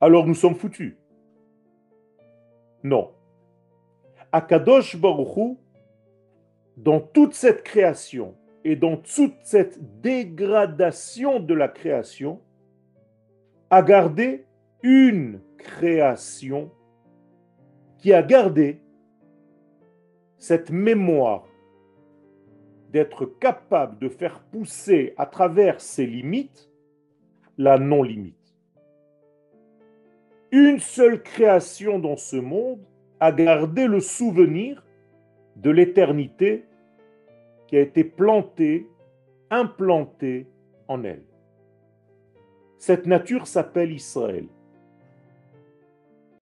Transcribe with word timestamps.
alors 0.00 0.26
nous 0.26 0.34
sommes 0.34 0.54
foutus. 0.54 0.96
Non. 2.82 3.12
Akadosh 4.32 4.96
Baruchou, 4.96 5.58
dans 6.76 7.00
toute 7.00 7.34
cette 7.34 7.62
création 7.62 8.34
et 8.64 8.76
dans 8.76 8.96
toute 8.96 9.36
cette 9.42 10.00
dégradation 10.00 11.40
de 11.40 11.54
la 11.54 11.68
création, 11.68 12.40
a 13.70 13.82
gardé 13.82 14.44
une 14.82 15.40
création 15.58 16.70
qui 17.98 18.12
a 18.12 18.22
gardé 18.22 18.80
cette 20.38 20.70
mémoire 20.70 21.46
d'être 22.90 23.26
capable 23.26 23.98
de 23.98 24.08
faire 24.08 24.40
pousser 24.40 25.14
à 25.16 25.26
travers 25.26 25.80
ses 25.80 26.06
limites 26.06 26.70
la 27.58 27.78
non-limite. 27.78 28.45
Une 30.58 30.78
seule 30.78 31.22
création 31.22 31.98
dans 31.98 32.16
ce 32.16 32.36
monde 32.36 32.80
a 33.20 33.30
gardé 33.30 33.86
le 33.86 34.00
souvenir 34.00 34.82
de 35.56 35.68
l'éternité 35.68 36.64
qui 37.66 37.76
a 37.76 37.82
été 37.82 38.04
plantée, 38.04 38.88
implantée 39.50 40.46
en 40.88 41.04
elle. 41.04 41.24
Cette 42.78 43.04
nature 43.04 43.46
s'appelle 43.46 43.92
Israël. 43.92 44.46